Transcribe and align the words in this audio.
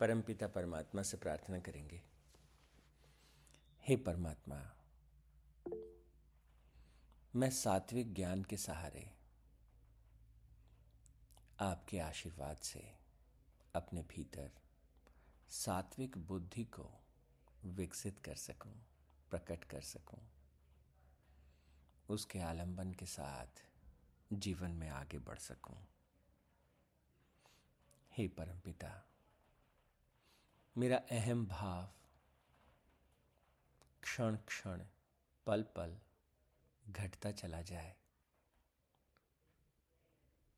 परमपिता 0.00 0.46
परमात्मा 0.46 1.02
से 1.02 1.16
प्रार्थना 1.16 1.58
करेंगे 1.58 2.02
हे 3.86 3.96
परमात्मा 3.96 4.72
मैं 7.36 7.50
सात्विक 7.50 8.14
ज्ञान 8.14 8.44
के 8.44 8.56
सहारे 8.56 9.10
आपके 11.60 11.98
आशीर्वाद 11.98 12.56
से 12.56 12.94
अपने 13.74 14.02
भीतर 14.02 14.50
सात्विक 15.50 16.18
बुद्धि 16.18 16.64
को 16.64 17.00
विकसित 17.64 18.18
कर 18.18 18.34
सकूँ, 18.34 18.72
प्रकट 19.30 19.64
कर 19.64 19.80
सकूँ, 19.80 20.20
उसके 22.08 22.38
आलंबन 22.38 22.92
के 22.92 23.06
साथ 23.06 23.62
जीवन 24.32 24.70
में 24.70 24.88
आगे 24.88 25.18
बढ़ 25.18 25.38
सकूँ। 25.38 25.78
हे 28.16 28.28
परमपिता 28.28 29.04
मेरा 30.78 30.96
अहम 30.96 31.46
भाव, 31.46 31.86
क्षण 34.02 34.36
क्षण, 34.36 34.86
पल 35.46 35.62
पल 35.62 35.98
घटता 36.88 37.30
चला 37.32 37.62
जाए। 37.62 37.96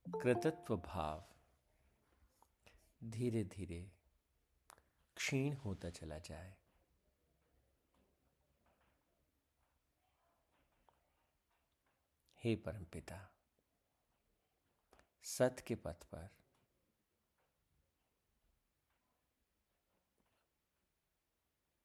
कृतत्व 0.06 0.77
भाव 0.77 1.24
धीरे 3.04 3.44
धीरे 3.44 3.92
क्षीण 5.16 5.56
होता 5.56 5.91
चला 5.91 6.19
जाए। 6.19 6.56
हे 12.44 12.56
परमपिता 12.56 13.28
सत 15.22 15.64
के 15.66 15.74
पथ 15.74 16.05
पर 16.05 16.38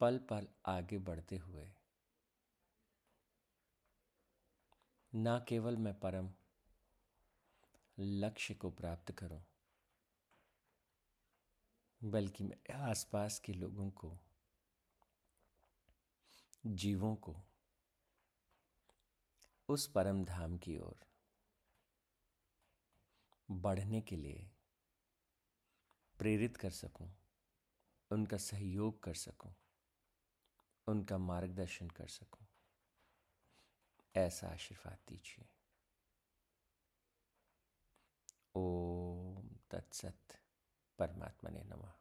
पल 0.01 0.17
पल 0.29 0.47
आगे 0.65 0.97
बढ़ते 0.99 1.37
हुए। 1.37 1.65
ना 5.13 5.37
केवल 5.39 5.77
मैं 5.77 5.93
परम 5.99 6.29
लक्ष्य 7.97 8.53
को 8.53 8.69
प्राप्त 8.71 9.11
करूँ 9.11 9.41
बल्कि 12.01 12.43
मेरे 12.43 12.73
आसपास 12.73 13.39
के 13.39 13.53
लोगों 13.53 13.89
को 13.91 14.17
जीवों 16.65 17.15
को 17.15 17.35
उस 19.69 19.87
परम 19.87 20.23
धाम 20.25 20.57
की 20.57 20.77
ओर 20.77 21.05
बढ़ने 23.49 24.01
के 24.01 24.15
लिए 24.15 24.49
प्रेरित 26.19 26.57
कर 26.57 26.69
सकूँ, 26.69 27.09
उनका 28.11 28.37
सहयोग 28.37 29.01
कर 29.03 29.13
सकूँ, 29.13 29.53
उनका 30.87 31.17
मार्गदर्शन 31.17 31.89
कर 31.89 32.07
सकूँ, 32.07 32.47
ऐसा 34.15 34.47
आशीर्वाद 34.47 34.97
दीजिए। 35.07 35.45
ओम 38.55 39.49
तत्सत 39.71 40.37
परमात्मा 40.99 41.49
ने 41.49 41.63
नमा। 41.63 41.93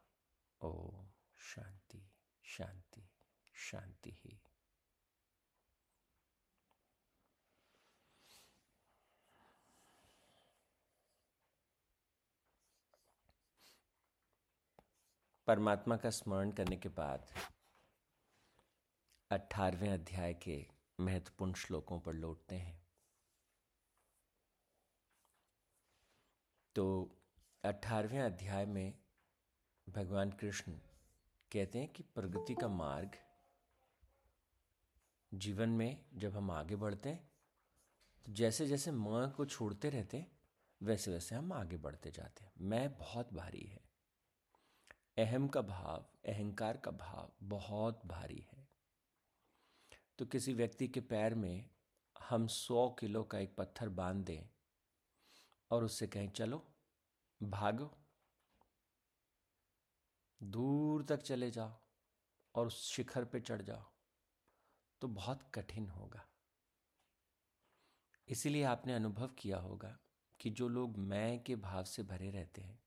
ओम 0.61 1.07
शांति 1.37 2.01
शांति 2.43 3.09
शांति 3.53 4.11
ही। 4.13 4.39
परमात्मा 15.47 15.95
का 15.97 16.09
स्मरण 16.09 16.51
करने 16.51 16.75
के 16.77 16.89
बाद 16.89 17.33
अठारहवें 19.33 19.89
अध्याय 19.89 20.33
के 20.33 20.55
महत्वपूर्ण 20.99 21.53
श्लोकों 21.53 21.99
पर 21.99 22.13
लौटते 22.13 22.55
हैं। 22.55 22.83
तो 26.75 26.85
अठारहवें 27.63 28.19
अध्याय 28.19 28.65
में 28.65 28.93
भगवान 29.87 30.31
कृष्ण 30.31 30.71
कहते 31.51 31.79
हैं 31.79 31.87
कि 31.87 32.03
प्रगति 32.15 32.55
का 32.55 32.67
मार्ग 32.67 33.17
जीवन 35.31 35.69
में 35.69 36.05
जब 36.13 36.37
हम 36.37 36.51
आगे 36.51 36.75
बढ़ते 36.75 37.09
हैं 37.09 37.31
तो 38.25 38.33
जैसे 38.33 38.67
जैसे 38.67 38.91
माँ 38.91 39.29
को 39.31 39.45
छोड़ते 39.45 39.89
रहते 39.89 40.25
वैसे 40.81 41.11
वैसे 41.11 41.35
हम 41.35 41.53
आगे 41.53 41.77
बढ़ते 41.77 42.11
जाते 42.11 42.45
हैं। 42.45 42.51
मैं 42.59 42.97
बहुत 42.97 43.33
भारी 43.33 43.65
है। 43.65 43.81
अहम 45.17 45.47
का 45.47 45.61
भाव, 45.61 46.05
अहंकार 46.25 46.77
का 46.77 46.91
भाव 46.91 47.31
बहुत 47.43 48.05
भारी 48.05 48.47
है। 48.51 48.52
तो 50.17 50.25
किसी 50.25 50.53
व्यक्ति 50.53 50.87
के 50.87 51.01
पैर 51.01 51.35
में 51.35 51.69
हम 52.19 52.47
सौ 52.47 52.89
किलो 52.89 53.23
का 53.23 53.39
एक 53.39 53.55
पत्थर 53.55 53.89
बाँध 53.89 54.25
दें 54.25 54.43
और 55.71 55.83
उससे 55.83 56.07
कहें, 56.07 56.29
चलो, 56.29 56.67
भागो। 57.43 57.97
दूर 60.43 61.03
तक 61.03 61.17
चले 61.17 61.51
जाओ 61.51 61.81
और 62.55 62.67
उस 62.67 62.91
शिखर 62.91 63.25
पे 63.25 63.39
चढ़ 63.39 63.61
जाओ। 63.61 63.83
तो 65.01 65.07
बहुत 65.07 65.51
कठिन 65.53 65.89
होगा। 65.89 66.27
इसीलिए 68.27 68.63
आपने 68.63 68.93
अनुभव 68.93 69.27
किया 69.27 69.57
होगा 69.57 69.99
कि 70.39 70.49
जो 70.49 70.67
लोग 70.67 70.97
मैं 70.97 71.43
के 71.43 71.55
भाव 71.55 71.83
से 71.83 72.03
भरे 72.03 72.31
रहते 72.31 72.61
हैं, 72.61 72.83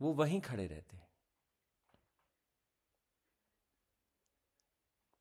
वो 0.00 0.12
वहीं 0.12 0.40
खड़े 0.40 0.66
रहते 0.66 0.96
हैं। 0.96 1.07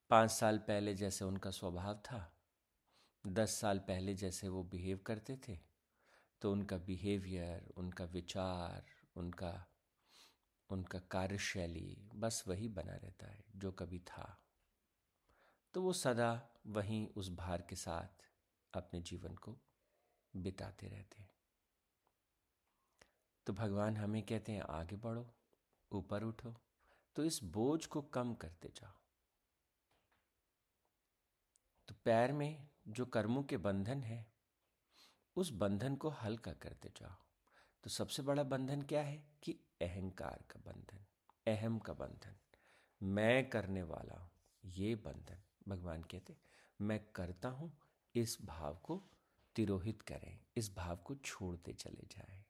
पाँच 0.09 0.31
साल 0.31 0.57
पहले 0.57 0.93
जैसे 0.93 1.25
उनका 1.25 1.51
स्वभाव 1.51 1.95
था, 2.05 2.19
दस 3.23 3.59
साल 3.59 3.79
पहले 3.79 4.13
जैसे 4.13 4.47
वो 4.47 4.63
बिहेव 4.63 4.99
करते 5.05 5.35
थे 5.47 5.57
तो 6.41 6.51
उनका 6.51 6.77
बिहेवियर, 6.77 7.73
उनका 7.77 8.05
विचार, 8.05 8.85
उनका 9.15 9.51
उनका 10.69 10.99
कार्यशैली 11.11 11.97
बस 12.15 12.43
वही 12.47 12.67
बना 12.67 12.95
रहता 12.95 13.27
है 13.27 13.43
जो 13.55 13.71
कभी 13.71 13.99
था। 13.99 14.25
तो 15.73 15.81
वो 15.81 15.93
सदा 15.93 16.31
वहीं 16.67 17.07
उस 17.15 17.29
भार 17.29 17.61
के 17.61 17.75
साथ 17.75 18.23
अपने 18.73 19.01
जीवन 19.01 19.35
को 19.35 19.57
बिताते 20.33 20.87
रहते 20.87 21.21
हैं। 21.21 21.29
तो 23.47 23.53
भगवान 23.53 23.97
हमें 23.97 24.21
कहते 24.23 24.51
हैं, 24.51 24.61
आगे 24.61 24.95
बढ़ो, 24.95 25.25
ऊपर 25.91 26.23
उठो 26.23 26.55
तो 27.15 27.23
इस 27.23 27.43
बोझ 27.43 27.85
को 27.85 28.01
कम 28.01 28.33
करते 28.35 28.69
जाओ। 28.69 29.06
तो 31.87 31.95
पैर 32.05 32.33
में 32.33 32.67
जो 32.87 33.05
कर्मों 33.05 33.43
के 33.43 33.57
बंधन 33.57 34.03
है, 34.03 34.25
उस 35.35 35.51
बंधन 35.51 35.95
को 35.95 36.09
हल्का 36.09 36.53
करते 36.53 36.89
जाओ। 36.89 37.15
तो 37.83 37.89
सबसे 37.89 38.21
बड़ा 38.21 38.43
बंधन 38.43 38.81
क्या 38.81 39.01
है? 39.01 39.23
कि 39.43 39.51
अहंकार 39.81 40.43
का 40.51 40.59
बंधन, 40.71 41.05
अहम 41.47 41.79
का 41.79 41.93
बंधन। 41.93 42.35
मैं 43.03 43.49
करने 43.49 43.83
वाला 43.83 44.19
हूँ, 44.19 44.31
ये 44.65 44.95
बंधन। 44.95 45.43
भगवान 45.67 46.03
कहते 46.03 46.37
मैं 46.81 46.99
करता 47.15 47.49
हूँ, 47.49 47.77
इस 48.15 48.37
भाव 48.45 48.75
को 48.75 49.03
तिरोहित 49.55 50.01
करें, 50.01 50.39
इस 50.57 50.75
भाव 50.75 50.97
को 50.97 51.15
छोड़ते 51.15 51.73
चले 51.73 52.07
जाए। 52.11 52.43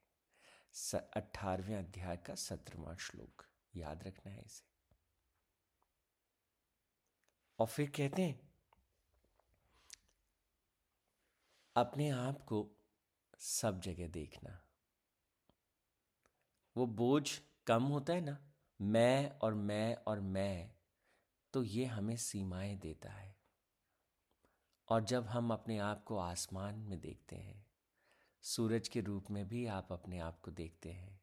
अठारहवें 1.15 1.75
अध्याय 1.75 2.17
का 2.17 2.35
सत्रवा 2.35 2.95
श्लोक, 2.95 3.45
याद 3.75 4.03
रखना 4.03 4.31
है 4.31 4.43
इसे। 4.45 4.65
और 7.59 7.67
फिर 7.67 7.89
कहते 7.89 8.21
हैं 8.21 8.47
अपने 11.77 12.09
आप 12.09 12.45
को 12.45 12.71
सब 13.39 13.81
जगह 13.81 14.07
देखना। 14.07 14.61
वो 16.77 16.85
बोझ 16.85 17.39
कम 17.67 17.83
होता 17.83 18.13
है 18.13 18.21
ना, 18.21 18.38
मैं 18.81 19.40
और 19.40 19.53
मैं 19.53 19.96
और 19.96 20.19
मैं 20.19 20.72
तो 21.53 21.63
ये 21.63 21.85
हमें 21.85 22.17
सीमाएँ 22.17 22.75
देता 22.75 23.09
है। 23.09 23.35
और 24.87 25.03
जब 25.03 25.28
हम 25.28 25.53
अपने 25.53 25.78
आप 25.78 26.03
को 26.03 26.17
आसमान 26.17 26.75
में 26.75 26.99
देखते 26.99 27.35
हैं, 27.35 27.66
सूरज 28.41 28.87
के 28.87 29.02
रूप 29.02 29.31
में 29.31 29.47
भी 29.47 29.66
आप 29.66 29.91
अपने 29.91 30.19
आप 30.19 30.41
को 30.41 30.52
देखते 30.52 30.91
हैं, 30.91 31.22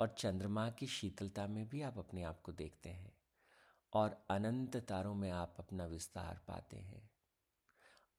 और 0.00 0.08
चंद्रमा 0.08 0.70
की 0.70 0.86
शीतलता 0.86 1.46
में 1.46 1.68
भी 1.68 1.82
आप 1.82 1.98
अपने 1.98 2.22
आप 2.22 2.40
को 2.40 2.52
देखते 2.52 2.88
हैं, 2.88 3.16
और 3.92 4.26
अनंत 4.30 4.76
तारों 4.76 5.14
में 5.14 5.30
आप 5.30 5.54
अपना 5.58 5.86
विस्तार 5.86 6.40
पाते 6.48 6.76
हैं। 6.76 7.15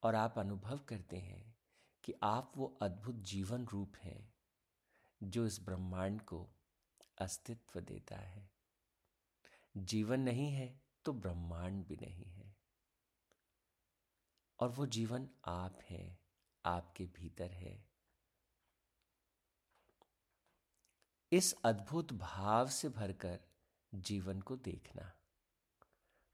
और 0.03 0.15
आप 0.15 0.39
अनुभव 0.39 0.77
करते 0.77 1.17
हैं 1.17 1.57
कि 2.03 2.13
आप 2.23 2.51
वो 2.57 2.77
अद्भुत 2.81 3.15
जीवन 3.15 3.65
रूप 3.65 3.95
हैं 3.97 4.35
जो 5.23 5.45
इस 5.45 5.61
ब्रह्मांड 5.61 6.21
को 6.21 6.49
अस्तित्व 7.17 7.79
देता 7.79 8.15
है। 8.15 8.49
जीवन 9.77 10.19
नहीं 10.19 10.53
है 10.53 10.81
तो 11.05 11.13
ब्रह्मांड 11.13 11.85
भी 11.85 11.95
नहीं 11.95 12.25
है। 12.25 12.57
और 14.59 14.69
वो 14.69 14.85
जीवन 14.85 15.29
आप 15.45 15.79
हैं, 15.89 16.19
आपके 16.65 17.05
भीतर 17.05 17.51
है। 17.51 17.89
इस 21.31 21.55
अद्भुत 21.65 22.13
भाव 22.13 22.67
से 22.67 22.89
भरकर 22.89 23.39
जीवन 23.93 24.41
को 24.41 24.55
देखना। 24.55 25.16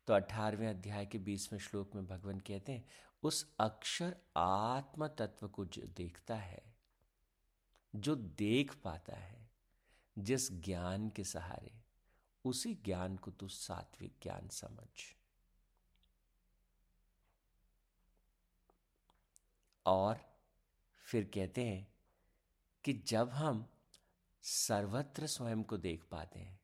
तो 0.08 0.14
अठारहवें 0.14 0.68
अध्याय 0.68 1.06
के 1.06 1.18
बीसवें 1.18 1.60
श्लोक 1.60 1.96
में 1.96 2.08
भगवान 2.08 2.40
कहते 2.40 2.72
हैं, 2.72 2.86
उस 3.24 3.56
अक्षर 3.60 4.18
आत्म 4.38 5.08
तत्व 5.08 5.48
को 5.48 5.66
जो 5.66 5.82
देखता 5.82 6.36
है, 6.36 6.76
जो 7.96 8.16
देख 8.16 8.76
पाता 8.76 9.16
है, 9.16 9.50
जिस 10.18 10.52
ज्ञान 10.52 11.10
के 11.10 11.24
सहारे, 11.24 11.82
उसी 12.46 12.76
ज्ञान 12.76 13.18
को 13.18 13.32
तू 13.32 13.48
सात्विक 13.48 14.16
ज्ञान 14.24 14.48
समझ। 14.48 15.16
और 19.86 20.20
फिर 21.06 21.32
कहते 21.34 21.66
हैं 21.66 21.94
कि 22.84 22.94
जब 22.94 23.30
हम 23.30 23.70
सर्वत्र 24.42 25.28
स्वयं 25.28 25.64
को 25.64 25.78
देख 25.78 26.04
पाते 26.04 26.40
हैं, 26.40 26.60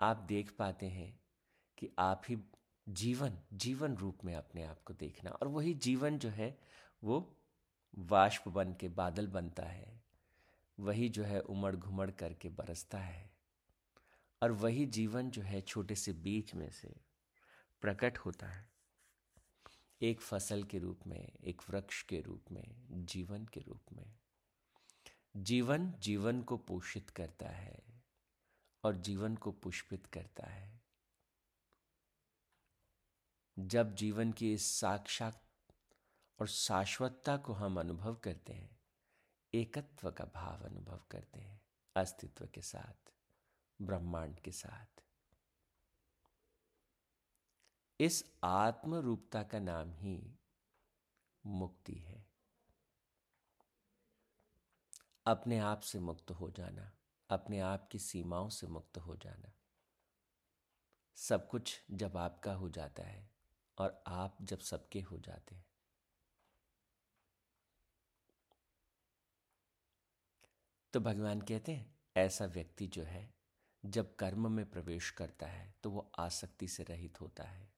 आप 0.00 0.16
देख 0.16 0.50
पाते 0.50 0.86
हैं 0.86 1.23
कि 1.84 1.94
आप 1.98 2.22
ही 2.28 2.38
जीवन 2.88 3.38
जीवन 3.52 3.96
रूप 3.96 4.18
में 4.24 4.34
अपने 4.34 4.62
आप 4.62 4.82
को 4.82 4.94
देखना। 4.94 5.30
और 5.30 5.48
वही 5.48 5.74
जीवन 5.74 6.18
जो 6.18 6.28
है, 6.28 6.60
वो 7.04 7.36
वाष्प 7.98 8.48
बन 8.48 8.74
के 8.74 8.88
बादल 8.88 9.26
बनता 9.26 9.62
है। 9.62 10.04
वही 10.80 11.08
जो 11.08 11.24
है 11.24 11.40
उमड़ 11.40 11.76
घुमड़ 11.76 12.10
करके 12.10 12.48
बरसता 12.48 12.98
है। 12.98 13.36
और 14.42 14.52
वही 14.52 14.86
जीवन 14.86 15.30
जो 15.30 15.42
है, 15.42 15.60
छोटे 15.60 15.94
से 15.94 16.12
बीज 16.12 16.52
में 16.54 16.70
से 16.70 17.00
प्रकट 17.80 18.18
होता 18.18 18.46
है। 18.46 18.72
एक 20.02 20.20
फ़सल 20.20 20.62
के 20.62 20.78
रूप 20.78 21.00
में, 21.06 21.32
एक 21.44 21.62
वृक्ष 21.70 22.02
के 22.02 22.20
रूप 22.20 22.44
में, 22.52 22.86
जीवन 22.90 23.44
के 23.44 23.60
रूप 23.60 23.82
में। 23.92 24.16
जीवन 25.36 25.92
जीवन 25.98 26.42
को 26.42 26.56
पोषित 26.56 27.10
करता 27.10 27.48
है 27.48 27.84
और 28.84 28.96
जीवन 28.96 29.36
को 29.36 29.52
पुष्पित 29.52 30.06
करता 30.06 30.46
है। 30.46 30.83
जब 33.58 33.94
जीवन 33.94 34.32
की 34.32 34.52
इस 34.54 34.80
साक्षात 34.80 35.42
और 36.40 36.48
शाश्वतता 36.48 37.36
को 37.36 37.52
हम 37.52 37.80
अनुभव 37.80 38.14
करते 38.14 38.52
हैं, 38.52 38.80
एकत्व 39.54 40.10
का 40.10 40.24
भाव 40.24 40.64
अनुभव 40.64 41.04
करते 41.10 41.40
हैं, 41.40 41.62
अस्तित्व 41.96 42.46
के 42.46 42.62
साथ, 42.62 43.12
ब्रह्मांड 43.82 44.40
के 44.40 44.52
साथ। 44.52 45.02
इस 48.00 48.32
आत्म 48.44 48.94
रूपता 48.94 49.42
का 49.42 49.58
नाम 49.58 49.92
ही 49.92 50.38
मुक्ति 51.46 51.94
है। 51.94 52.26
अपने 55.26 55.58
आप 55.58 55.80
से 55.80 56.00
मुक्त 56.00 56.30
हो 56.30 56.50
जाना, 56.50 56.92
अपने 57.30 57.60
आप 57.60 57.88
की 57.88 57.98
सीमाओं 57.98 58.48
से 58.48 58.66
मुक्त 58.66 58.98
हो 58.98 59.16
जाना, 59.16 59.52
सब 61.16 61.48
कुछ 61.48 61.82
जब 61.90 62.16
आपका 62.16 62.54
हो 62.54 62.68
जाता 62.68 63.02
है 63.02 63.33
और 63.78 64.02
आप 64.06 64.36
जब 64.42 64.58
सबके 64.60 65.00
हो 65.00 65.18
जाते 65.18 65.54
हैं। 65.54 65.64
तो 70.94 71.00
भगवान 71.00 71.40
कहते 71.40 71.72
हैं, 71.72 71.94
ऐसा 72.16 72.44
व्यक्ति 72.46 72.86
जो 72.86 73.02
है, 73.02 73.28
जब 73.84 74.14
कर्म 74.16 74.50
में 74.52 74.64
प्रवेश 74.70 75.10
करता 75.10 75.46
है 75.46 75.74
तो 75.82 75.90
वो 75.90 76.10
आसक्ति 76.18 76.68
से 76.68 76.82
रहित 76.82 77.20
होता 77.20 77.44
है, 77.44 77.68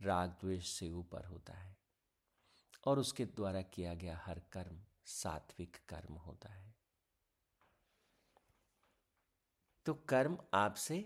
राग 0.00 0.30
द्वेष 0.40 0.68
से 0.68 0.90
ऊपर 0.90 1.24
होता 1.24 1.54
है, 1.54 1.76
और 2.84 2.98
उसके 2.98 3.24
द्वारा 3.26 3.62
किया 3.62 3.94
गया 3.94 4.16
हर 4.16 4.40
कर्म 4.52 4.80
सात्विक 5.06 5.76
कर्म 5.88 6.14
होता 6.16 6.52
है। 6.52 6.74
तो 9.86 9.94
कर्म 10.08 10.38
आपसे 10.54 11.04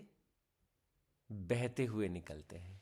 बहते 1.29 1.85
हुए 1.85 2.07
निकलते 2.09 2.57
हैं। 2.57 2.81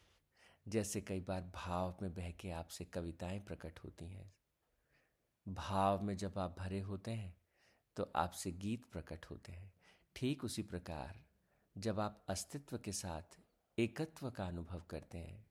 जैसे 0.68 1.01
कई 1.01 1.19
बार 1.19 1.42
भाव 1.56 1.98
में 2.01 2.13
बह 2.13 2.31
के 2.31 2.51
आपसे 2.51 2.86
कविताएँ 2.86 3.39
प्रकट 3.39 3.80
होती 3.80 4.06
हैं। 4.06 4.33
भाव 5.48 6.01
में 6.01 6.18
जब 6.18 6.38
आप 6.38 6.56
भरे 6.60 6.80
होते 6.80 7.12
हैं 7.12 7.36
तो 7.95 8.12
आपसे 8.15 8.51
गीत 8.51 8.86
प्रकट 8.86 9.25
होते 9.25 9.51
हैं। 9.51 9.74
ठीक 10.15 10.44
उसी 10.44 10.63
प्रकार, 10.63 11.24
जब 11.77 12.00
आप 12.00 12.25
अस्तित्व 12.30 12.77
के 12.77 12.92
साथ 12.92 13.39
एकत्व 13.77 14.31
का 14.31 14.48
अनुभव 14.48 14.81
करते 14.81 15.18
हैं, 15.18 15.45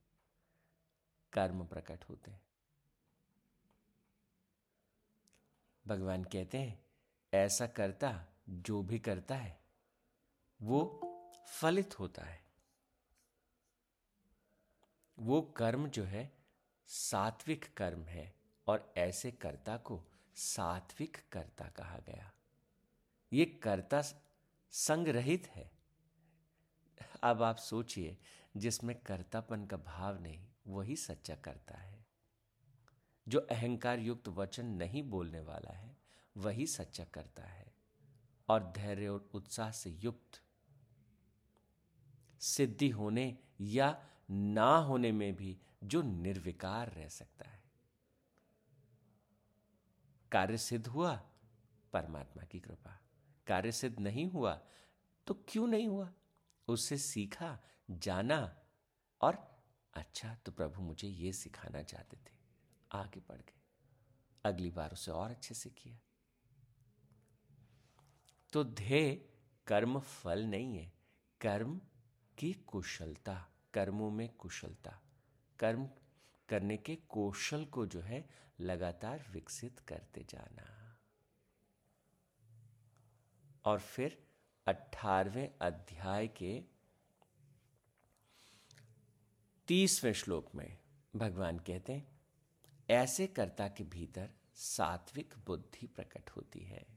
कर्म 1.33 1.65
प्रकट 1.65 2.03
होते 2.03 2.31
हैं। 2.31 2.41
भगवान 5.87 6.23
कहते 6.23 6.57
हैं, 6.57 6.85
ऐसा 7.33 7.67
करता, 7.67 8.25
जो 8.49 8.81
भी 8.83 8.99
करता 8.99 9.35
है, 9.35 9.59
वो 10.61 10.81
फलित 11.49 11.99
होता 11.99 12.23
है। 12.23 12.42
वो 15.19 15.41
कर्म 15.41 15.87
जो 15.87 16.03
है, 16.03 16.37
सात्विक 16.87 17.73
कर्म 17.77 18.03
है 18.03 18.35
और 18.67 18.93
ऐसे 18.97 19.31
कर्ता 19.31 19.77
को 19.77 20.03
सात्विक 20.35 21.17
कर्ता 21.31 21.65
कहा 21.65 21.97
गया। 21.97 22.33
ये 23.33 23.45
कर्ता 23.45 24.01
संग 24.71 25.07
रहित 25.07 25.47
है। 25.47 25.71
अब 27.23 27.43
आप 27.43 27.55
सोचिए, 27.55 28.17
जिसमें 28.57 28.99
कर्तापन 28.99 29.65
का 29.65 29.77
भाव 29.77 30.21
नहीं, 30.21 30.47
वही 30.67 30.95
सच्चा 30.95 31.35
करता 31.35 31.77
है। 31.77 32.05
जो 33.27 33.39
अहंकार 33.39 33.99
युक्त 33.99 34.27
वचन 34.27 34.65
नहीं 34.65 35.03
बोलने 35.03 35.39
वाला 35.39 35.73
है, 35.73 35.97
वही 36.37 36.67
सच्चा 36.67 37.03
करता 37.03 37.43
है 37.43 37.75
और 38.49 38.71
धैर्य 38.71 39.07
और 39.07 39.29
उत्साह 39.33 39.71
से 39.71 39.89
युक्त। 39.89 40.41
सिद्धि 42.41 42.89
होने 42.89 43.37
या 43.61 44.09
ना 44.29 44.75
होने 44.77 45.11
में 45.11 45.35
भी 45.35 45.59
जो 45.83 46.01
निर्विकार 46.01 46.91
रह 46.91 47.07
सकता 47.07 47.49
है। 47.49 47.63
कार्य 50.31 50.57
सिद्ध 50.57 50.87
हुआ, 50.87 51.15
परमात्मा 51.93 52.43
की 52.43 52.59
कृपा। 52.59 52.99
कार्य 53.47 53.71
सिद्ध 53.71 53.99
नहीं 53.99 54.31
हुआ 54.31 54.61
तो 55.27 55.33
क्यों 55.33 55.67
नहीं 55.67 55.87
हुआ? 55.87 56.13
उससे 56.67 56.97
सीखा, 56.97 57.59
जाना, 57.91 58.59
और 59.21 59.63
अच्छा 59.93 60.35
तो 60.35 60.51
प्रभु 60.51 60.81
मुझे 60.81 61.07
ये 61.07 61.33
सिखाना 61.33 61.83
चाहते 61.83 62.17
थे। 62.17 62.35
आगे 62.91 63.19
बढ़ 63.19 63.37
गए। 63.37 63.61
अगली 64.45 64.71
बार 64.71 64.91
उसे 64.91 65.11
और 65.11 65.29
अच्छे 65.29 65.55
से 65.55 65.69
किया। 65.69 65.99
तो 68.53 68.63
ध्येय 68.63 69.15
कर्म 69.67 69.99
फल 69.99 70.45
नहीं 70.45 70.77
है, 70.77 70.93
कर्म 71.41 71.81
की 72.37 72.53
कुशलता। 72.53 73.52
कर्मों 73.73 74.11
में 74.11 74.29
कुशलता। 74.29 75.01
कर्म 75.59 75.89
करने 76.49 76.77
के 76.77 76.95
कौशल 76.95 77.65
को 77.65 77.85
जो 77.85 78.01
है, 78.01 78.29
लगातार 78.59 79.25
विकसित 79.31 79.79
करते 79.79 80.25
जाना। 80.29 80.99
और 83.65 83.79
फिर 83.79 84.27
अठारवें 84.67 85.49
अध्याय 85.61 86.27
के 86.27 86.63
तीसवें 89.67 90.13
श्लोक 90.13 90.55
में 90.55 90.79
भगवान 91.15 91.59
कहते 91.59 91.93
हैं, 91.93 92.21
ऐसे 92.89 93.27
कर्ता 93.27 93.67
के 93.67 93.83
भीतर 93.83 94.31
सात्विक 94.55 95.33
बुद्धि 95.45 95.87
प्रकट 95.87 96.29
होती 96.29 96.59
है। 96.59 96.87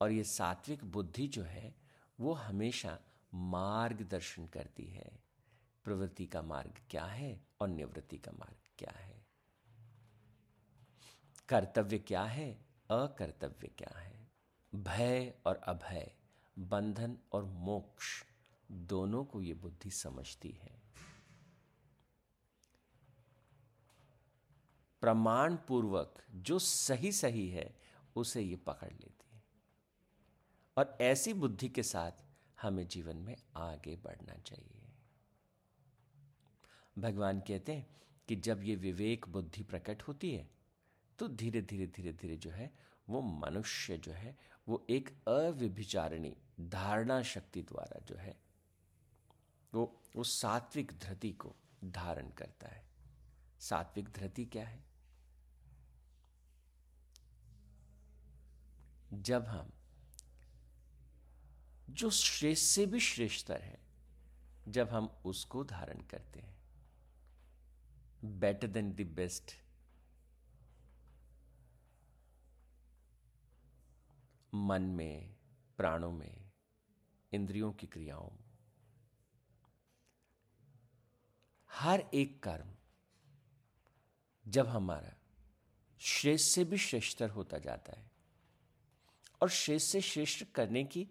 और 0.00 0.10
ये 0.10 0.24
सात्विक 0.24 0.84
बुद्धि 0.84 1.28
जो 1.28 1.42
है, 1.42 1.74
वो 2.20 2.32
हमेशा 2.32 3.00
मार्गदर्शन 3.34 4.46
करती 4.46 4.84
है। 4.84 5.22
प्रवृत्ति 5.84 6.26
का 6.26 6.42
मार्ग 6.42 6.80
क्या 6.90 7.04
है 7.04 7.46
और 7.60 7.68
निवृत्ति 7.68 8.18
का 8.18 8.32
मार्ग 8.32 8.56
क्या 8.78 8.92
है? 8.98 9.26
कर्तव्य 11.48 11.98
क्या 11.98 12.22
है? 12.22 12.66
अकर्तव्य 12.90 13.68
क्या 13.68 13.98
है? 13.98 14.30
भय 14.74 15.34
और 15.46 15.56
अभय, 15.56 16.14
बंधन 16.58 17.18
और 17.32 17.44
मोक्ष 17.44 18.24
दोनों 18.72 19.24
को 19.24 19.42
ये 19.42 19.54
बुद्धि 19.54 19.90
समझती 19.90 20.50
है। 20.50 20.82
प्रमाण 25.00 25.56
पूर्वक 25.56 26.14
जो 26.30 26.58
सही 26.58 27.12
सही 27.12 27.48
है, 27.48 27.80
उसे 28.16 28.42
ये 28.42 28.56
पकड़ 28.56 28.92
लेती 28.92 29.36
है। 29.36 29.42
और 30.76 30.98
ऐसी 31.00 31.32
बुद्धि 31.32 31.68
के 31.68 31.82
साथ 31.82 32.27
हमें 32.62 32.88
जीवन 32.88 33.16
में 33.16 33.36
आगे 33.56 33.96
बढ़ना 33.96 34.34
चाहिए। 34.34 34.88
भगवान 36.98 37.40
कहते 37.40 37.74
हैं 37.74 37.86
कि 38.28 38.36
जब 38.36 38.62
ये 38.62 38.76
विवेक 38.76 39.28
बुद्धि 39.28 39.62
प्रकट 39.62 40.02
होती 40.02 40.34
है 40.34 40.50
तो 41.18 41.28
धीरे 41.28 41.62
धीरे 41.62 41.86
धीरे 41.86 42.12
धीरे 42.12 42.36
जो 42.36 42.50
है, 42.50 42.78
वो 43.08 43.20
मनुष्य 43.20 43.98
जो 43.98 44.12
है, 44.12 44.38
वो 44.68 44.86
एक 44.90 45.28
अविभिचारणी 45.28 46.36
धारणा 46.60 47.22
शक्ति 47.22 47.62
द्वारा 47.62 48.00
जो 48.00 48.16
है, 48.16 48.40
वो 49.74 50.02
उस 50.16 50.40
सात्विक 50.40 50.92
धृति 50.92 51.32
को 51.32 51.56
धारण 51.84 52.30
करता 52.30 52.68
है। 52.68 52.88
सात्विक 53.60 54.08
धृति 54.08 54.44
क्या 54.44 54.68
है? 54.68 54.84
जब 59.12 59.46
हम 59.46 59.72
जो 61.90 62.10
श्रेष्ठ 62.10 62.64
से 62.64 62.86
भी 62.86 63.00
श्रेष्ठतर 63.00 63.62
है, 63.62 63.78
जब 64.68 64.88
हम 64.88 65.06
उसको 65.24 65.64
धारण 65.64 66.00
करते 66.00 66.40
हैं। 66.40 66.58
बेटर 68.24 68.66
देन 68.66 68.92
द 68.92 69.00
बेस्ट 69.00 69.52
मन 74.54 74.82
में, 74.82 75.36
प्राणों 75.76 76.12
में, 76.12 76.50
इंद्रियों 77.32 77.72
की 77.72 77.86
क्रियाओं 77.86 78.30
में। 78.30 78.48
हर 81.70 82.00
एक 82.00 82.42
कर्म, 82.42 82.74
जब 84.48 84.66
हमारा 84.66 85.14
श्रेष्ठ 86.00 86.54
से 86.54 86.64
भी 86.64 86.78
श्रेष्ठतर 86.78 87.30
होता 87.30 87.58
जाता 87.58 87.92
है, 87.92 88.10
और 89.42 89.48
श्रेष्ठ 89.48 89.92
से 89.92 90.00
श्रेष्ठ 90.00 90.44
करने 90.44 90.84
की 90.84 91.08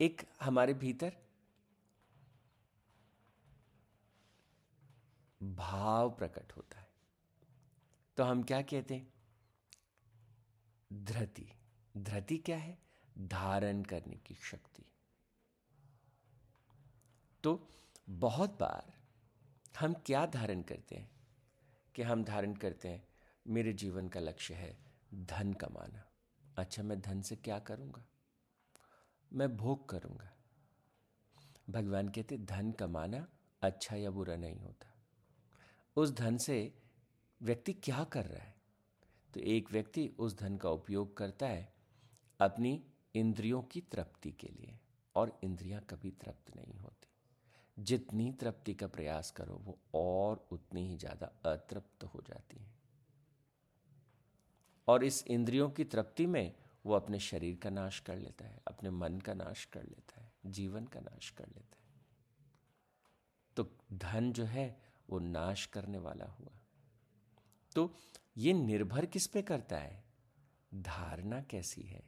एक 0.00 0.30
हमारे 0.42 0.74
भीतर 0.74 1.16
भाव 5.42 6.10
प्रकट 6.10 6.52
होता 6.52 6.80
है। 6.80 6.90
तो 8.16 8.24
हम 8.24 8.42
क्या 8.42 8.62
कहते 8.62 8.94
हैं? 8.94 9.14
धृति। 10.92 11.52
धृति 11.96 12.38
क्या 12.38 12.58
है? 12.58 12.82
धारण 13.18 13.82
करने 13.82 14.16
की 14.16 14.34
शक्ति। 14.34 14.84
तो 17.42 17.68
बहुत 18.10 18.58
बार 18.60 18.94
हम 19.80 19.94
क्या 19.94 20.26
धारण 20.26 20.62
करते 20.62 20.96
हैं? 20.96 21.10
कि 21.94 22.02
हम 22.02 22.24
धारण 22.24 22.54
करते 22.54 22.88
हैं, 22.88 23.08
मेरे 23.46 23.72
जीवन 23.72 24.08
का 24.08 24.20
लक्ष्य 24.20 24.54
है 24.54 24.78
धन 25.14 25.52
कमाना। 25.52 26.10
अच्छा 26.58 26.82
मैं 26.82 27.00
धन 27.00 27.22
से 27.22 27.36
क्या 27.36 27.58
करूँगा? 27.58 28.09
मैं 29.32 29.56
भोग 29.56 29.88
करूँगा। 29.88 30.32
भगवान 31.70 32.08
कहते, 32.08 32.38
धन 32.38 32.72
कमाना 32.72 33.26
अच्छा 33.62 33.96
या 33.96 34.10
बुरा 34.10 34.36
नहीं 34.36 34.60
होता। 34.60 34.86
उस 35.96 36.12
धन 36.12 36.36
से 36.36 36.74
व्यक्ति 37.42 37.72
क्या 37.72 38.04
कर 38.04 38.24
रहा 38.24 38.42
है? 38.42 38.54
तो 39.34 39.40
एक 39.40 39.72
व्यक्ति 39.72 40.10
उस 40.18 40.38
धन 40.38 40.56
का 40.56 40.70
उपयोग 40.70 41.16
करता 41.16 41.46
है 41.46 41.72
अपनी 42.40 42.82
इंद्रियों 43.14 43.62
की 43.62 43.80
तृप्ति 43.80 44.30
के 44.30 44.46
लिए, 44.46 44.78
और 45.14 45.38
इंद्रियाँ 45.44 45.80
कभी 45.80 46.10
तृप्त 46.10 46.56
नहीं 46.56 46.78
होती। 46.78 47.08
जितनी 47.84 48.32
तृप्ति 48.32 48.74
का 48.74 48.86
प्रयास 48.86 49.30
करो, 49.30 49.54
वो 49.54 49.78
और 49.94 50.48
उतनी 50.52 50.88
ही 50.88 50.96
ज़्यादा 50.96 51.50
अतृप्त 51.52 52.04
हो 52.04 52.22
जाती 52.28 52.58
है। 52.58 52.72
और 54.88 55.04
इस 55.04 55.24
इंद्रियों 55.26 55.70
की 55.70 55.84
तृप्ति 55.84 56.26
में 56.26 56.54
वो 56.86 56.94
अपने 56.94 57.18
शरीर 57.18 57.56
का 57.56 57.70
नाश 57.70 58.00
कर 58.00 58.18
लेता 58.18 58.44
है, 58.44 58.60
अपने 58.68 58.90
मन 58.90 59.20
का 59.20 59.34
नाश 59.34 59.64
कर 59.64 59.82
लेता 59.82 60.20
है, 60.20 60.32
जीवन 60.46 60.86
का 60.86 61.00
नाश 61.00 61.30
कर 61.30 61.46
लेता 61.46 61.76
है। 61.82 61.90
तो 63.56 63.76
धन 63.92 64.32
जो 64.32 64.44
है, 64.44 64.82
वो 65.10 65.18
नाश 65.18 65.66
करने 65.66 65.98
वाला 65.98 66.24
हुआ। 66.24 66.60
तो 67.74 67.94
ये 68.36 68.52
निर्भर 68.52 69.06
किस 69.06 69.26
पे 69.26 69.42
करता 69.42 69.78
है? 69.78 70.04
धारणा 70.74 71.42
कैसी 71.42 71.82
है? 71.82 72.02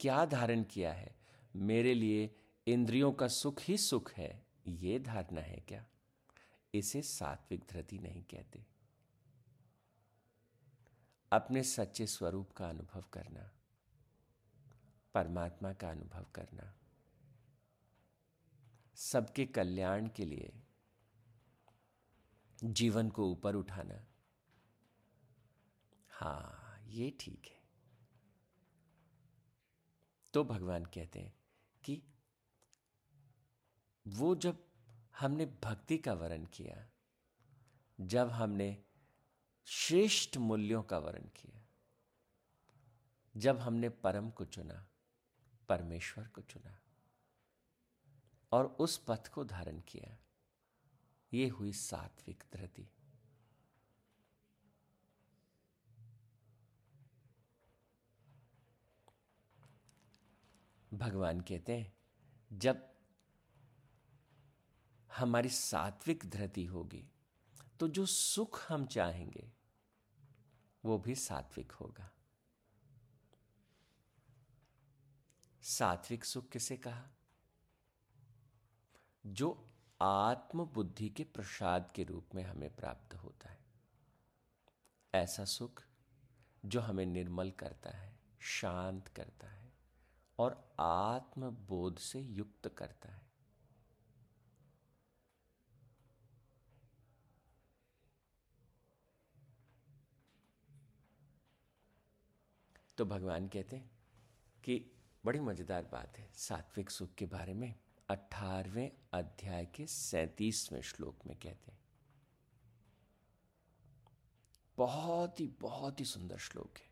क्या 0.00 0.24
धारण 0.24 0.62
किया 0.62 0.92
है? 0.92 1.16
मेरे 1.56 1.94
लिए 1.94 2.36
इंद्रियों 2.66 3.12
का 3.12 3.28
सुख 3.28 3.62
ही 3.62 3.78
सुख 3.78 4.12
है, 4.12 4.46
ये 4.66 4.98
धारणा 4.98 5.40
है 5.40 5.60
क्या? 5.68 5.86
इसे 6.74 7.02
सात्विक 7.02 7.64
धृति 7.70 7.98
नहीं 7.98 8.22
कहते। 8.22 8.66
अपने 11.34 11.62
सच्चे 11.62 12.06
स्वरूप 12.06 12.52
का 12.52 12.68
अनुभव 12.68 13.04
करना, 13.12 13.50
परमात्मा 15.14 15.72
का 15.72 15.90
अनुभव 15.90 16.26
करना, 16.34 16.72
सबके 18.96 19.46
कल्याण 19.46 20.08
के 20.08 20.24
लिए 20.24 20.52
जीवन 22.64 23.10
को 23.10 23.30
ऊपर 23.30 23.54
उठाना। 23.54 24.04
हाँ 26.10 26.78
ये 26.86 27.10
ठीक 27.20 27.46
है। 27.46 27.62
तो 30.34 30.44
भगवान 30.44 30.84
कहते 30.84 31.20
हैं 31.20 31.34
कि 31.84 32.02
वो 34.06 34.34
जब 34.34 34.64
हमने 35.18 35.46
भक्ति 35.64 35.98
का 35.98 36.12
वर्ण 36.12 36.46
किया, 36.46 36.88
जब 37.98 38.30
हमने 38.30 38.84
श्रेष्ठ 39.66 40.36
मूल्यों 40.36 40.82
का 40.82 40.98
वर्ण 40.98 41.28
किया। 41.36 41.62
जब 43.36 43.58
हमने 43.58 43.88
परम 43.88 44.30
को 44.30 44.44
चुना, 44.44 44.86
परमेश्वर 45.68 46.28
को 46.28 46.40
चुना 46.40 46.78
और 48.52 48.66
उस 48.66 48.96
पथ 49.08 49.28
को 49.28 49.44
धारण 49.44 49.80
किया, 49.80 50.16
ये 51.32 51.48
हुई 51.48 51.72
सात्विक 51.72 52.44
धृति 52.52 52.88
भगवान 60.94 61.40
कहते 61.40 61.78
हैं, 61.78 61.92
जब 62.52 62.90
हमारी 65.10 65.48
सात्विक 65.48 66.24
धृति 66.26 66.64
होगी 66.64 67.08
तो 67.84 67.88
जो 67.88 68.06
सुख 68.06 68.72
हम 68.72 68.86
चाहेंगे, 68.86 69.52
वो 70.84 70.98
भी 70.98 71.14
सात्विक 71.14 71.72
होगा। 71.72 72.12
सात्विक 75.62 76.24
सुख 76.24 76.48
किसे 76.48 76.76
कहा? 76.76 77.08
जो 79.26 79.70
आत्म 80.00 80.64
बुद्धि 80.64 81.08
के 81.08 81.24
प्रसाद 81.24 81.92
के 81.94 82.04
रूप 82.04 82.28
में 82.34 82.42
हमें 82.42 82.76
प्राप्त 82.76 83.14
होता 83.14 83.50
है। 83.50 83.64
ऐसा 85.14 85.44
सुख 85.44 85.82
जो 86.64 86.80
हमें 86.80 87.06
निर्मल 87.06 87.50
करता 87.50 87.90
है, 87.90 88.18
शांत 88.40 89.08
करता 89.08 89.48
है 89.48 89.72
और 90.38 90.74
आत्मबोध 90.80 91.98
से 91.98 92.20
युक्त 92.20 92.68
करता 92.68 93.12
है। 93.12 93.23
तो 102.98 103.04
भगवान 103.04 103.48
कहते 103.48 103.76
हैं 103.76 103.90
कि 104.64 104.90
बड़ी 105.24 105.40
मज़ेदार 105.40 105.84
बात 105.84 106.18
है, 106.18 106.30
सात्विक 106.34 106.90
सुख 106.90 107.14
के 107.14 107.26
बारे 107.26 107.54
में 107.54 107.74
अठारहवें 108.08 108.92
अध्याय 109.12 109.66
के 109.66 109.86
सैतीसवें 109.86 110.82
श्लोक 110.82 111.26
में 111.26 111.36
कहते 111.36 111.72
हैं। 111.72 111.78
बहुत 114.78 115.40
ही 115.40 115.46
बहुत 115.46 116.00
ही 116.00 116.04
सुंदर 116.04 116.38
श्लोक 116.38 116.78
है। 116.78 116.90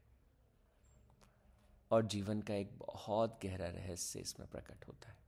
और 1.91 2.07
जीवन 2.07 2.43
का 2.43 2.55
एक 2.55 2.79
बहुत 2.79 3.41
गहरा 3.43 3.67
रहस्य 3.67 4.21
इसमें 4.21 4.49
प्रकट 4.49 4.89
होता 4.89 5.11
है। 5.11 5.19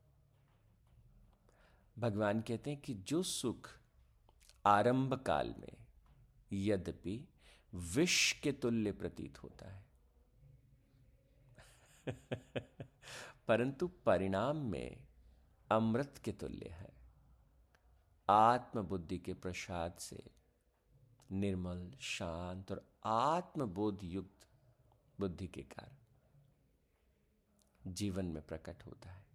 भगवान 1.98 2.40
कहते 2.40 2.70
हैं 2.70 2.80
कि 2.80 2.94
जो 2.94 3.22
सुख 3.22 3.70
आरंभ 4.66 5.14
काल 5.14 5.54
में 5.58 5.76
यद्यपि 6.52 7.28
विष 7.74 8.32
के 8.32 8.52
तुल्य 8.52 8.92
प्रतीत 8.92 9.42
होता 9.42 9.70
है 9.70 9.83
परंतु 13.48 13.88
परिणाम 13.88 14.56
में 14.56 15.06
अमृत 15.70 16.20
के 16.24 16.32
तुल्य 16.32 16.68
है। 16.68 16.94
आत्मबुद्धि 18.30 19.18
के 19.18 19.34
प्रसाद 19.34 19.94
से 19.94 20.30
निर्मल, 21.32 21.92
शांत 22.00 22.72
और 22.72 22.92
आत्मबोध 23.04 24.00
युक्त 24.02 24.48
बुद्धि 25.20 25.46
के 25.46 25.62
कारण 25.62 25.96
जीवन 27.92 28.24
में 28.24 28.46
प्रकट 28.46 28.86
होता 28.86 29.10
है। 29.10 29.26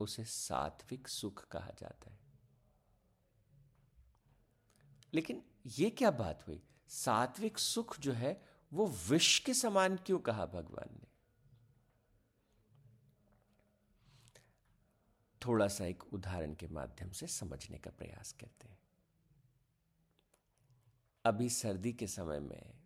उसे 0.00 0.24
सात्विक 0.24 1.08
सुख 1.08 1.48
कहा 1.48 1.70
जाता 1.78 2.10
है। 2.10 2.18
लेकिन 5.14 5.44
यह 5.66 5.92
क्या 5.98 6.10
बात 6.10 6.46
हुई? 6.46 6.62
सात्विक 6.88 7.58
सुख 7.58 8.00
जो 8.00 8.12
है, 8.12 8.48
वो 8.72 8.86
विष 8.86 9.38
के 9.38 9.54
समान 9.54 9.96
क्यों 9.96 10.18
कहा 10.18 10.46
भगवान 10.46 10.94
ने? 10.94 11.07
थोड़ा 15.46 15.68
सा 15.68 15.84
एक 15.84 16.14
उदाहरण 16.14 16.54
के 16.54 16.68
माध्यम 16.68 17.10
से 17.10 17.26
समझने 17.26 17.78
का 17.78 17.90
प्रयास 17.90 18.32
करते 18.32 18.68
हैं। 18.68 18.78
अभी 21.24 21.48
सर्दी 21.48 21.92
के 21.92 22.06
समय 22.06 22.40
में 22.40 22.78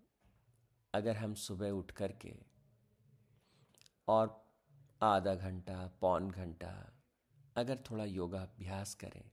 अगर 0.95 1.17
हम 1.17 1.35
सुबह 1.35 1.71
उठ 1.71 1.91
कर 1.91 2.13
के 2.13 2.35
और 4.09 4.53
आधा 5.03 5.35
घंटा, 5.35 5.87
पौन 6.01 6.31
घंटा 6.31 6.93
अगर 7.57 7.79
थोड़ा 7.91 8.05
योगा 8.05 8.43
अभ्यास 8.43 8.95
करें, 8.95 9.31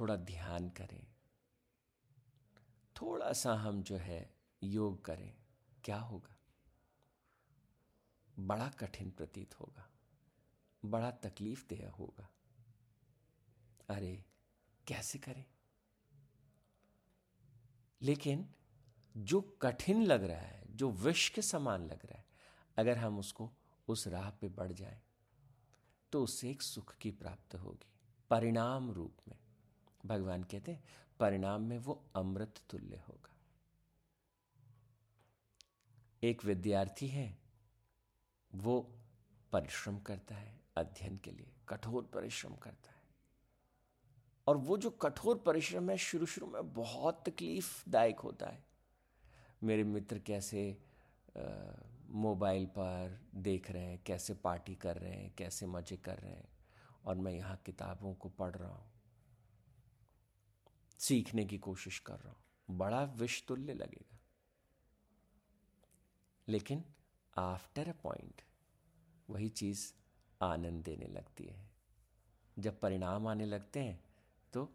थोड़ा 0.00 0.16
ध्यान 0.16 0.68
करें 0.68 1.06
थोड़ा 3.00 3.32
सा 3.32 3.54
हम 3.54 3.82
जो 3.82 3.96
है 3.96 4.34
योग 4.62 5.04
करें, 5.04 5.34
क्या 5.84 5.98
होगा? 5.98 6.36
बड़ा 8.38 8.68
कठिन 8.68 9.10
प्रतीत 9.10 9.60
होगा। 9.60 9.97
बड़ा 10.90 11.10
तकलीफ़ 11.10 11.66
देह 11.68 11.90
होगा। 11.90 12.28
अरे, 13.88 14.24
कैसे 14.86 15.18
करें? 15.18 15.44
लेकिन 18.02 18.54
जो 19.16 19.40
कठिन 19.40 20.02
लग 20.02 20.24
रहा 20.24 20.40
है, 20.40 20.76
जो 20.76 20.90
विष 20.90 21.28
के 21.28 21.42
समान 21.42 21.82
लग 21.82 22.06
रहा 22.06 22.18
है, 22.18 22.26
अगर 22.76 22.98
हम 22.98 23.18
उसको 23.18 23.52
उस 23.88 24.06
राह 24.06 24.30
पे 24.30 24.48
बढ़ 24.48 24.72
जाएँ 24.72 25.02
तो 26.12 26.24
उससे 26.24 26.50
एक 26.50 26.62
सुख 26.62 26.96
की 26.96 27.10
प्राप्त 27.10 27.54
होगी, 27.54 27.88
परिणाम 28.30 28.90
रूप 28.90 29.16
में। 29.28 29.38
भगवान 30.06 30.42
कहते 30.42 30.72
हैं, 30.72 30.84
परिणाम 31.20 31.62
में 31.62 31.78
वो 31.78 32.10
अमृत 32.16 32.60
तुल्य 32.70 32.96
होगा। 32.96 33.36
एक 36.22 36.44
विद्यार्थी 36.44 37.08
है, 37.08 37.38
वो 38.54 38.98
परिश्रम 39.52 39.98
करता 39.98 40.34
है 40.34 40.57
अध्ययन 40.78 41.16
के 41.16 41.30
लिए 41.30 41.52
कठोर 41.68 42.02
परिश्रम 42.14 42.54
करता 42.56 42.90
है। 42.90 42.96
और 44.46 44.56
वो 44.58 44.76
जो 44.78 44.90
कठोर 44.92 45.42
परिश्रम 45.46 45.90
है 45.90 45.96
शुरू 45.98 46.26
शुरू 46.26 46.46
में 46.46 46.72
बहुत 46.74 47.22
तकलीफदायक 47.26 48.20
होता 48.20 48.46
है। 48.46 48.64
मेरे 49.62 49.84
मित्र 49.84 50.18
कैसे 50.18 50.60
मोबाइल 52.10 52.66
पर 52.68 53.18
देख 53.36 53.70
रहे 53.70 53.84
हैं, 53.84 54.02
कैसे 54.06 54.34
पार्टी 54.34 54.74
कर 54.74 54.96
रहे 54.96 55.12
हैं, 55.12 55.34
कैसे 55.38 55.66
मज़े 55.66 55.96
कर 55.96 56.18
रहे 56.18 56.32
हैं, 56.32 56.48
और 57.04 57.16
मैं 57.16 57.32
यहाँ 57.32 57.60
किताबों 57.66 58.14
को 58.14 58.28
पढ़ 58.30 58.54
रहा 58.56 58.70
हूँ, 58.70 58.90
सीखने 61.00 61.44
की 61.44 61.58
कोशिश 61.60 61.98
कर 61.98 62.14
रहा 62.14 62.28
हूँ, 62.28 62.76
बड़ा 62.78 63.02
विषतुल्य 63.16 63.74
लगेगा। 63.74 64.18
लेकिन 66.48 66.84
आफ्टर 67.34 67.88
अ 67.88 67.92
पॉइंट 68.02 68.42
वही 69.28 69.48
चीज़ 69.50 69.86
आनंद 70.40 70.84
देने 70.84 71.06
लगती 71.06 71.44
है। 71.44 71.68
जब 72.58 72.80
परिणाम 72.80 73.26
आने 73.26 73.46
लगते 73.46 73.80
हैं 73.80 74.04
तो 74.52 74.70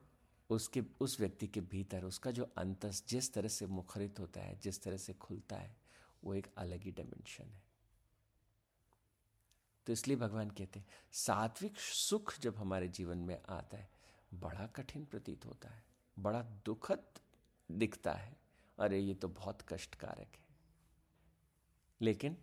उसके, 0.50 0.84
उस 1.00 1.20
व्यक्ति 1.20 1.48
के 1.48 1.62
भीतर 1.62 2.04
उसका 2.04 2.32
जो 2.32 2.44
अंतस 2.58 3.04
जिस 3.08 3.34
तरह 3.34 3.48
से 3.48 3.66
मुखरित 3.66 4.20
होता 4.20 4.42
है, 4.42 4.60
जिस 4.60 4.82
तरह 4.84 4.98
से 4.98 5.14
खुलता 5.14 5.56
है, 5.56 5.76
वो 6.24 6.34
एक 6.34 6.48
अलग 6.58 6.82
ही 6.82 6.92
डायमेंशन 6.92 7.44
है। 7.44 7.62
तो 9.88 9.94
इसलिए 9.94 10.18
भगवान 10.18 10.50
कहते 10.50 10.80
हैं, 10.80 10.86
सात्विक 11.12 11.78
सुख 11.78 12.40
जब 12.40 12.56
हमारे 12.56 12.88
जीवन 12.88 13.18
में 13.18 13.42
आता 13.50 13.78
है, 13.78 13.90
बड़ा 14.34 14.68
कठिन 14.68 15.06
प्रतीत 15.06 15.46
होता 15.46 15.70
है, 15.70 15.84
बड़ा 16.20 16.42
दुखद 16.66 17.04
दिखता 17.72 18.14
है, 18.14 18.36
अरे 18.80 19.00
ये 19.00 19.14
तो 19.14 19.28
बहुत 19.28 19.62
कष्टकारक 19.62 20.36
है। 20.36 20.46
लेकिन 22.02 22.38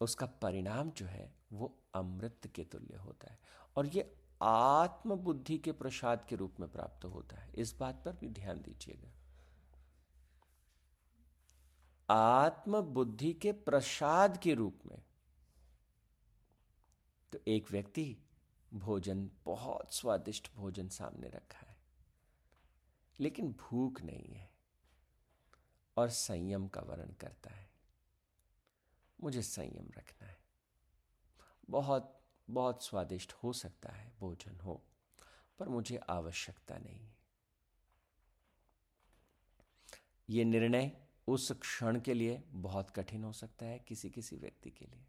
उसका 0.00 0.26
परिणाम 0.26 0.90
जो 0.90 1.06
है 1.06 1.39
वो 1.52 1.78
अमृत 1.94 2.52
के 2.54 2.64
तुल्य 2.64 2.96
होता 2.96 3.32
है। 3.32 3.38
और 3.76 3.86
ये 3.86 4.16
आत्म 4.42 5.16
बुद्धि 5.16 5.58
के 5.58 5.72
प्रसाद 5.72 6.26
के 6.28 6.36
रूप 6.36 6.60
में 6.60 6.72
प्राप्त 6.72 7.04
होता 7.04 7.36
है। 7.36 7.52
इस 7.54 7.78
बात 7.78 8.02
पर 8.04 8.12
भी 8.12 8.28
ध्यान 8.28 8.62
दीजिएगा। 8.62 9.12
आत्म 12.14 12.80
बुद्धि 12.80 13.32
के 13.32 13.52
प्रसाद 13.52 14.38
के 14.38 14.54
रूप 14.54 14.80
में 14.86 15.02
तो 17.32 17.38
एक 17.48 17.70
व्यक्ति 17.70 18.16
भोजन, 18.74 19.30
बहुत 19.44 19.94
स्वादिष्ट 19.94 20.54
भोजन 20.54 20.88
सामने 20.88 21.28
रखा 21.28 21.58
है। 21.58 21.76
लेकिन 23.20 23.52
भूख 23.52 24.02
नहीं 24.02 24.34
है 24.34 24.50
और 25.96 26.08
संयम 26.08 26.68
का 26.68 26.80
वर्ण 26.80 27.12
करता 27.12 27.50
है। 27.50 27.70
मुझे 29.22 29.42
संयम 29.42 29.90
रखना 29.98 30.26
है। 30.26 30.39
बहुत 31.70 32.20
बहुत 32.50 32.84
स्वादिष्ट 32.84 33.32
हो 33.32 33.52
सकता 33.52 33.92
है 33.92 34.12
भोजन 34.18 34.60
हो, 34.60 34.84
पर 35.58 35.68
मुझे 35.68 35.96
आवश्यकता 35.96 36.78
नहीं 36.78 37.00
है। 37.00 37.16
ये 40.30 40.44
निर्णय 40.44 41.06
उस 41.28 41.52
क्षण 41.52 42.00
के 42.00 42.14
लिए 42.14 42.44
बहुत 42.50 42.90
कठिन 42.90 43.24
हो 43.24 43.32
सकता 43.32 43.66
है 43.66 43.78
किसी 43.78 44.10
किसी 44.10 44.36
व्यक्ति 44.36 44.70
के 44.70 44.84
लिए। 44.84 45.06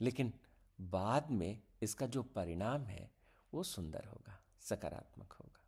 लेकिन 0.00 0.32
बाद 0.80 1.30
में 1.30 1.62
इसका 1.82 2.06
जो 2.06 2.22
परिणाम 2.22 2.86
है, 2.86 3.14
वो 3.54 3.62
सुंदर 3.62 4.04
होगा, 4.04 4.44
सकारात्मक 4.60 5.32
होगा। 5.32 5.64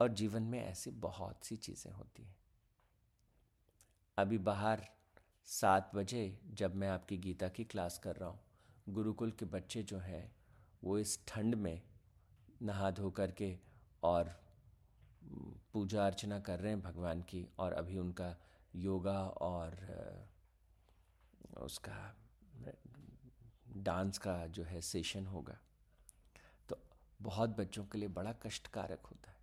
और 0.00 0.08
जीवन 0.08 0.42
में 0.42 0.64
ऐसी 0.64 0.90
बहुत 0.90 1.44
सी 1.44 1.56
चीज़ें 1.56 1.92
होती 1.92 2.22
हैं। 2.22 2.36
अभी 4.18 4.38
बाहर 4.38 4.97
सात 5.50 5.90
बजे 5.94 6.40
जब 6.50 6.74
मैं 6.74 6.88
आपकी 6.88 7.18
गीता 7.18 7.48
की 7.48 7.64
क्लास 7.64 7.98
कर 7.98 8.16
रहा 8.16 8.28
हूँ। 8.28 8.40
गुरुकुल 8.88 9.30
के 9.30 9.44
बच्चे 9.44 9.82
जो 9.82 9.98
हैं, 9.98 10.36
वो 10.84 10.98
इस 10.98 11.26
ठंड 11.26 11.54
में 11.54 11.82
नहा 12.62 12.90
धो 12.90 13.10
कर 13.10 13.30
के 13.30 13.58
और 14.02 14.40
पूजा 15.72 16.06
अर्चना 16.06 16.40
कर 16.40 16.60
रहे 16.60 16.72
हैं 16.72 16.82
भगवान 16.82 17.22
की 17.22 17.48
और 17.58 17.72
अभी 17.72 17.98
उनका 17.98 18.36
योगा 18.74 19.28
और 19.28 19.76
उसका 21.56 22.16
डांस 23.68 24.18
का 24.18 24.46
जो 24.46 24.64
है 24.64 24.80
सेशन 24.80 25.26
होगा। 25.26 25.58
तो 26.68 26.78
बहुत 27.22 27.50
बच्चों 27.50 27.84
के 27.84 27.98
लिए 27.98 28.08
बड़ा 28.08 28.32
कष्टकारक 28.32 29.06
होता 29.06 29.30
है। 29.30 29.38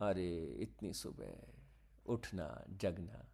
अरे, 0.00 0.44
इतनी 0.44 0.92
सुबह 0.92 1.34
उठना, 2.06 2.64
जगना। 2.70 3.26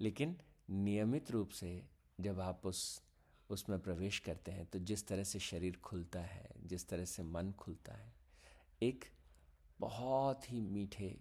लेकिन 0.00 0.40
नियमित 0.70 1.30
रूप 1.30 1.50
से 1.50 1.88
जब 2.20 2.40
आप 2.40 2.66
उस, 2.66 3.02
उसमें 3.50 3.80
प्रवेश 3.80 4.18
करते 4.18 4.50
हैं 4.50 4.66
तो 4.66 4.78
जिस 4.78 5.06
तरह 5.06 5.24
से 5.24 5.38
शरीर 5.38 5.76
खुलता 5.76 6.20
है, 6.20 6.50
जिस 6.64 6.88
तरह 6.88 7.04
से 7.04 7.22
मन 7.22 7.52
खुलता 7.52 7.94
है, 7.94 8.14
एक 8.82 9.04
बहुत 9.80 10.50
ही 10.50 10.60
मीठे 10.60 11.20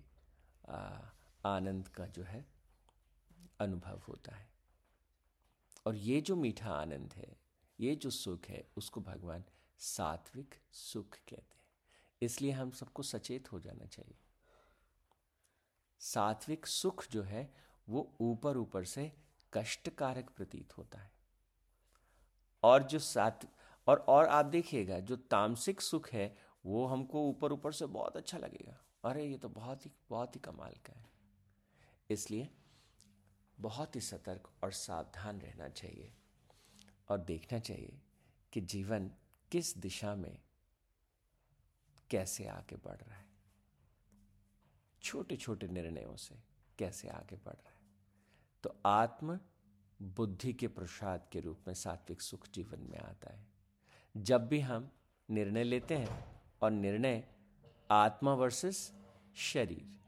आनंद 1.45 1.87
का 1.87 2.05
जो 2.07 2.23
है, 2.23 2.45
अनुभव 3.59 4.01
होता 4.07 4.35
है। 4.35 4.49
और 5.85 5.95
ये 5.95 6.21
जो 6.21 6.35
मीठा 6.35 6.71
आनंद 6.71 7.13
है, 7.13 7.39
ये 7.79 7.95
जो 7.95 8.09
सुख 8.09 8.45
है, 8.45 8.67
उसको 8.77 9.01
भगवान 9.01 9.43
सात्विक 9.77 10.55
सुख 10.71 11.09
कहते 11.09 11.55
हैं। 11.55 11.67
इसलिए 12.21 12.51
हम 12.51 12.71
सबको 12.71 13.03
सचेत 13.03 13.51
हो 13.51 13.59
जाना 13.59 13.85
चाहिए। 13.85 14.17
सात्विक 15.99 16.65
सुख 16.67 17.07
जो 17.07 17.23
है, 17.23 17.53
वो 17.89 18.17
ऊपर 18.21 18.57
ऊपर 18.57 18.85
से 18.85 19.28
कष्टकारक 19.53 20.29
प्रतीत 20.29 20.77
होता 20.77 20.99
है। 20.99 21.11
और 22.63 22.83
जो 22.83 22.99
सात, 22.99 23.55
और 23.87 23.97
और 23.97 24.25
आप 24.25 24.45
देखिएगा, 24.45 24.99
जो 24.99 25.15
तामसिक 25.15 25.81
सुख 25.81 26.09
है, 26.09 26.37
वो 26.65 26.85
हमको 26.85 27.29
ऊपर 27.29 27.51
ऊपर 27.51 27.71
से 27.71 27.85
बहुत 27.85 28.17
अच्छा 28.17 28.37
लगेगा। 28.37 28.85
अरे, 29.05 29.25
ये 29.25 29.37
तो 29.37 29.49
बहुत 29.49 29.85
ही 29.85 29.91
बहुत 30.09 30.35
ही 30.35 30.39
कमाल 30.39 30.73
का 30.73 30.93
है। 30.93 31.09
इसलिए 32.09 32.49
बहुत 33.59 33.95
ही 33.95 34.01
सतर्क 34.01 34.51
और 34.63 34.71
सावधान 34.71 35.41
रहना 35.41 35.69
चाहिए 35.69 36.13
और 37.09 37.17
देखना 37.17 37.59
चाहिए 37.59 38.01
कि 38.53 38.61
जीवन 38.61 39.11
किस 39.51 39.77
दिशा 39.77 40.15
में 40.15 40.41
कैसे 42.09 42.47
आगे 42.47 42.75
बढ़ 42.75 42.97
रहा 42.97 43.15
है। 43.15 43.29
छोटे 45.03 45.37
छोटे 45.37 45.67
निर्णयों 45.67 46.15
से 46.15 46.43
कैसे 46.79 47.07
आगे 47.07 47.35
बढ़ 47.35 47.53
रहा 47.53 47.69
है। 47.69 47.78
तो 48.63 48.81
आत्म 48.85 49.39
बुद्धि 50.01 50.53
के 50.53 50.67
प्रसाद 50.67 51.27
के 51.31 51.39
रूप 51.39 51.59
में 51.67 51.73
सात्विक 51.73 52.21
सुख 52.21 52.47
जीवन 52.47 52.79
में 52.79 52.99
आता 52.99 53.33
है। 53.33 53.47
जब 54.17 54.47
भी 54.47 54.59
हम 54.59 54.91
निर्णय 55.29 55.63
लेते 55.63 55.97
हैं 55.97 56.41
और 56.61 56.71
निर्णय 56.71 57.27
आत्मा 57.91 58.33
वर्सेस 58.33 58.93
शरीर। 59.35 59.99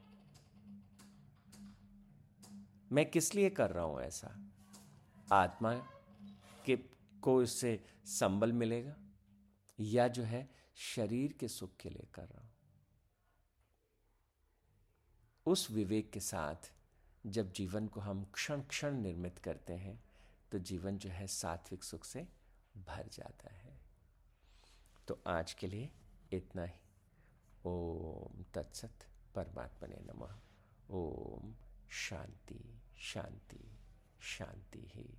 मैं 2.92 3.12
किस 3.12 3.36
लिए 3.36 3.50
कर 3.50 3.72
रहा 3.72 3.84
हूँ 3.84 4.02
ऐसा? 4.02 4.52
आत्मा 5.32 5.74
के, 6.66 6.78
को 7.22 7.44
इससे 7.44 7.84
संबल 8.06 8.52
मिलेगा? 8.52 8.96
या 9.80 10.08
जो 10.08 10.24
है 10.24 10.50
शरीर 10.76 11.34
के 11.34 11.48
सुख 11.48 11.78
के 11.78 11.90
लिए 11.90 12.08
कर 12.14 12.26
रहा 12.26 12.42
हूँ? 12.42 12.52
उस 15.46 15.72
विवेक 15.72 16.12
के 16.12 16.20
साथ 16.20 16.74
जब 17.26 17.52
जीवन 17.52 17.88
को 17.88 18.00
हम 18.00 18.24
क्षण 18.24 18.62
क्षण 18.62 18.92
निर्मित 18.92 19.40
करते 19.40 19.74
हैं 19.74 20.04
तो 20.52 20.60
जीवन 20.60 20.98
जो 20.98 21.10
है 21.10 21.28
सात्विक 21.28 21.84
सुख 21.84 22.06
से 22.06 22.28
भर 22.78 23.08
जाता 23.08 23.54
है। 23.54 23.80
तो 25.08 25.22
आज 25.28 25.54
के 25.54 25.68
लिए 25.68 25.92
इतना 26.34 26.64
ही। 26.64 26.80
ओम 27.66 28.44
तत्सत 28.54 29.08
परमात्मा 29.36 29.88
ने 29.88 30.00
नम। 30.00 30.40
ओम 30.96 31.56
शांति 31.90 32.82
शांति 32.98 33.78
शांति 34.22 34.88
ही। 34.88 35.18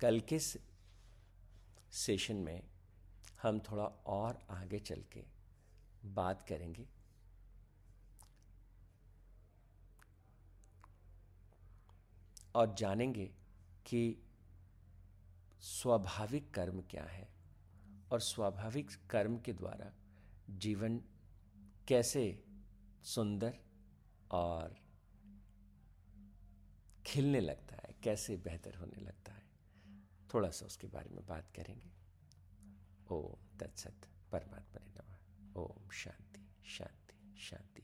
कल 0.00 0.20
के 0.20 0.38
सेशन 1.92 2.36
में 2.36 2.62
हम 3.42 3.60
थोड़ा 3.60 3.84
और 4.06 4.46
आगे 4.50 4.78
चल 4.78 5.04
के 5.12 5.24
बात 6.04 6.48
करेंगे। 6.48 6.88
और 12.54 12.74
जानेंगे 12.74 13.26
कि 13.86 14.18
स्वाभाविक 15.60 16.54
कर्म 16.54 16.82
क्या 16.82 17.04
है 17.04 17.28
और 18.12 18.20
स्वाभाविक 18.20 18.90
कर्म 19.10 19.38
के 19.38 19.52
द्वारा 19.52 19.92
जीवन 20.50 21.00
कैसे 21.88 22.44
सुंदर 23.02 23.58
और 24.30 24.76
खिलने 27.06 27.40
लगता 27.40 27.76
है, 27.76 27.94
कैसे 28.02 28.36
बेहतर 28.36 28.74
होने 28.74 29.00
लगता 29.00 29.32
है। 29.32 29.42
थोड़ा 30.34 30.50
सा 30.50 30.66
उसके 30.66 30.86
बारे 30.86 31.10
में 31.10 31.26
बात 31.26 31.50
करेंगे। 31.56 31.92
ओम 33.10 33.58
तत्सत 33.58 34.08
परमात्मा 34.32 34.86
नमः। 34.86 35.18
ओम 35.56 35.90
शांति 35.90 36.48
शांति 36.64 37.40
शांति। 37.40 37.83